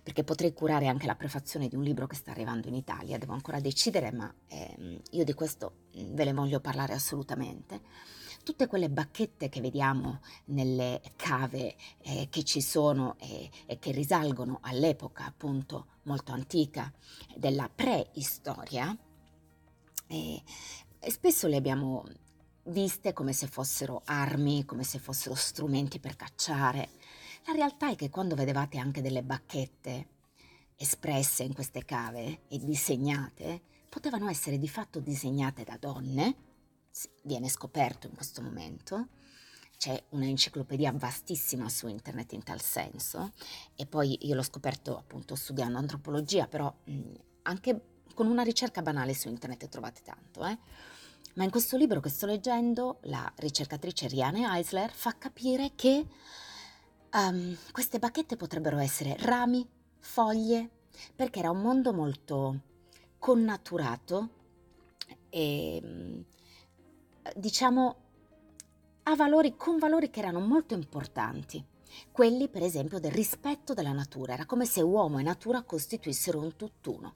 perché 0.02 0.24
potrei 0.24 0.54
curare 0.54 0.86
anche 0.86 1.06
la 1.06 1.16
prefazione 1.16 1.68
di 1.68 1.74
un 1.74 1.82
libro 1.82 2.06
che 2.06 2.16
sta 2.16 2.30
arrivando 2.30 2.68
in 2.68 2.74
Italia, 2.74 3.18
devo 3.18 3.34
ancora 3.34 3.60
decidere, 3.60 4.10
ma 4.10 4.32
ehm, 4.46 5.00
io 5.10 5.24
di 5.24 5.34
questo 5.34 5.88
mm, 5.98 6.14
ve 6.14 6.24
ne 6.24 6.32
voglio 6.32 6.60
parlare 6.60 6.94
assolutamente. 6.94 7.82
Tutte 8.46 8.68
quelle 8.68 8.88
bacchette 8.88 9.48
che 9.48 9.60
vediamo 9.60 10.20
nelle 10.44 11.02
cave 11.16 11.74
eh, 12.02 12.28
che 12.30 12.44
ci 12.44 12.60
sono 12.60 13.16
e, 13.18 13.50
e 13.66 13.80
che 13.80 13.90
risalgono 13.90 14.60
all'epoca 14.62 15.24
appunto 15.24 15.86
molto 16.02 16.30
antica 16.30 16.92
della 17.34 17.68
preistoria, 17.68 18.96
e, 20.06 20.42
e 21.00 21.10
spesso 21.10 21.48
le 21.48 21.56
abbiamo 21.56 22.04
viste 22.66 23.12
come 23.12 23.32
se 23.32 23.48
fossero 23.48 24.02
armi, 24.04 24.64
come 24.64 24.84
se 24.84 25.00
fossero 25.00 25.34
strumenti 25.34 25.98
per 25.98 26.14
cacciare, 26.14 26.90
la 27.46 27.52
realtà 27.52 27.90
è 27.90 27.96
che 27.96 28.10
quando 28.10 28.36
vedevate 28.36 28.78
anche 28.78 29.02
delle 29.02 29.24
bacchette 29.24 30.08
espresse 30.76 31.42
in 31.42 31.52
queste 31.52 31.84
cave 31.84 32.42
e 32.46 32.60
disegnate, 32.60 33.60
potevano 33.88 34.28
essere 34.28 34.56
di 34.56 34.68
fatto 34.68 35.00
disegnate 35.00 35.64
da 35.64 35.76
donne, 35.80 36.45
viene 37.22 37.48
scoperto 37.48 38.06
in 38.06 38.14
questo 38.14 38.42
momento, 38.42 39.08
c'è 39.76 40.02
un'enciclopedia 40.10 40.92
vastissima 40.92 41.68
su 41.68 41.86
internet 41.86 42.32
in 42.32 42.42
tal 42.42 42.60
senso 42.60 43.32
e 43.74 43.86
poi 43.86 44.18
io 44.26 44.34
l'ho 44.34 44.42
scoperto 44.42 44.96
appunto 44.96 45.34
studiando 45.34 45.78
antropologia, 45.78 46.46
però 46.46 46.74
mh, 46.84 47.00
anche 47.42 47.80
con 48.14 48.26
una 48.26 48.42
ricerca 48.42 48.82
banale 48.82 49.14
su 49.14 49.28
internet 49.28 49.68
trovate 49.68 50.02
tanto, 50.02 50.44
eh? 50.46 50.58
Ma 51.34 51.44
in 51.44 51.50
questo 51.50 51.76
libro 51.76 52.00
che 52.00 52.08
sto 52.08 52.24
leggendo, 52.24 53.00
la 53.02 53.30
ricercatrice 53.36 54.08
Riane 54.08 54.46
Eisler 54.56 54.90
fa 54.90 55.16
capire 55.18 55.72
che 55.74 56.06
Um, 57.12 57.56
queste 57.72 57.98
bacchette 57.98 58.36
potrebbero 58.36 58.76
essere 58.76 59.16
rami, 59.20 59.66
foglie, 60.00 60.68
perché 61.14 61.38
era 61.38 61.50
un 61.50 61.62
mondo 61.62 61.94
molto 61.94 62.60
connaturato 63.18 64.28
e 65.30 66.24
diciamo 67.34 67.96
a 69.04 69.14
valori, 69.14 69.56
con 69.56 69.78
valori 69.78 70.10
che 70.10 70.20
erano 70.20 70.40
molto 70.40 70.74
importanti. 70.74 71.64
Quelli, 72.10 72.48
per 72.48 72.62
esempio, 72.62 72.98
del 72.98 73.12
rispetto 73.12 73.72
della 73.72 73.92
natura. 73.92 74.34
Era 74.34 74.46
come 74.46 74.66
se 74.66 74.82
uomo 74.82 75.18
e 75.18 75.22
natura 75.22 75.62
costituissero 75.62 76.40
un 76.40 76.56
tutt'uno. 76.56 77.14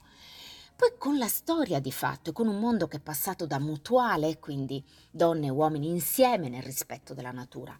Poi 0.75 0.93
con 0.97 1.17
la 1.17 1.27
storia 1.27 1.79
di 1.79 1.91
fatto 1.91 2.31
e 2.31 2.33
con 2.33 2.47
un 2.47 2.59
mondo 2.59 2.87
che 2.87 2.97
è 2.97 3.01
passato 3.01 3.45
da 3.45 3.59
mutuale, 3.59 4.39
quindi 4.39 4.83
donne 5.11 5.47
e 5.47 5.51
uomini 5.51 5.89
insieme 5.89 6.49
nel 6.49 6.63
rispetto 6.63 7.13
della 7.13 7.31
natura, 7.31 7.77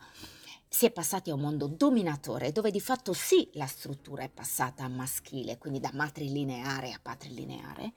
si 0.68 0.86
è 0.86 0.92
passati 0.92 1.32
a 1.32 1.34
un 1.34 1.40
mondo 1.40 1.68
dominatore 1.68 2.52
dove 2.52 2.70
di 2.70 2.80
fatto 2.80 3.14
sì 3.14 3.50
la 3.54 3.66
struttura 3.66 4.24
è 4.24 4.30
passata 4.30 4.84
a 4.84 4.88
maschile, 4.88 5.58
quindi 5.58 5.80
da 5.80 5.90
matrilineare 5.94 6.92
a 6.92 7.00
patrilineare, 7.02 7.94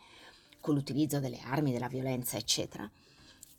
con 0.60 0.74
l'utilizzo 0.74 1.20
delle 1.20 1.40
armi, 1.40 1.72
della 1.72 1.88
violenza, 1.88 2.38
eccetera, 2.38 2.90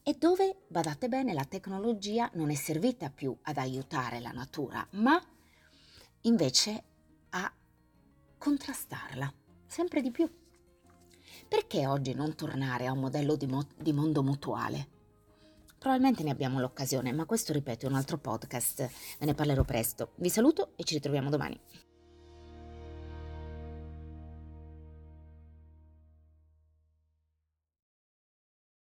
e 0.08 0.16
dove, 0.20 0.66
badate 0.68 1.08
bene, 1.08 1.34
la 1.34 1.46
tecnologia 1.46 2.30
non 2.36 2.52
è 2.52 2.54
servita 2.54 3.10
più 3.10 3.36
ad 3.42 3.58
aiutare 3.58 4.20
la 4.20 4.30
natura, 4.30 4.88
ma 4.92 5.20
invece 6.22 6.84
a 7.30 7.52
contrastarla, 8.38 9.34
sempre 9.66 10.04
di 10.04 10.12
più. 10.12 10.30
Perché 11.48 11.88
oggi 11.88 12.14
non 12.14 12.36
tornare 12.36 12.86
a 12.86 12.92
un 12.92 13.00
modello 13.00 13.36
di, 13.36 13.48
mo- 13.48 13.68
di 13.76 13.94
mondo 13.94 14.22
mutuale? 14.22 14.90
Probabilmente 15.80 16.22
ne 16.22 16.30
abbiamo 16.30 16.60
l'occasione, 16.60 17.12
ma 17.12 17.26
questo 17.26 17.52
ripeto 17.52 17.88
è 17.88 17.90
un 17.90 17.96
altro 17.96 18.20
podcast, 18.20 18.88
ve 19.18 19.26
ne 19.26 19.34
parlerò 19.34 19.64
presto. 19.64 20.12
Vi 20.18 20.30
saluto 20.30 20.74
e 20.76 20.84
ci 20.84 20.94
ritroviamo 20.94 21.32
domani. 21.32 21.60